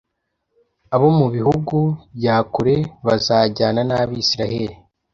Abo 0.95 1.07
mu 1.17 1.27
bihugu 1.35 1.77
bya 2.17 2.35
kure 2.53 2.75
bazajyana 3.05 3.81
n’Abayisraheli, 3.85 4.75